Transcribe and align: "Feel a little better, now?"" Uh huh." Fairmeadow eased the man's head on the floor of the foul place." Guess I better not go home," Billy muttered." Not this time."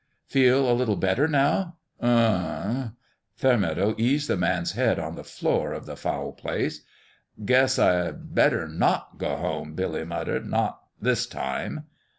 "Feel 0.25 0.67
a 0.67 0.73
little 0.73 0.95
better, 0.95 1.27
now?"" 1.27 1.75
Uh 1.99 2.39
huh." 2.73 2.87
Fairmeadow 3.35 3.93
eased 3.99 4.27
the 4.27 4.35
man's 4.35 4.71
head 4.71 4.97
on 4.97 5.13
the 5.13 5.23
floor 5.23 5.73
of 5.73 5.85
the 5.85 5.95
foul 5.95 6.31
place." 6.31 6.81
Guess 7.45 7.77
I 7.77 8.09
better 8.09 8.67
not 8.67 9.19
go 9.19 9.35
home," 9.35 9.75
Billy 9.75 10.03
muttered." 10.03 10.49
Not 10.49 10.79
this 10.99 11.27
time." 11.27 11.83